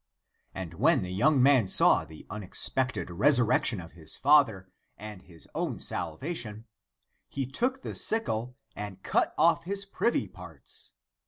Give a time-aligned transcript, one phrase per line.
[0.55, 5.47] And when the young man saw the unex pected resurrection of his father and his
[5.53, 6.65] own salva tion,
[7.29, 10.93] he took the sickle and cut off his privy parts.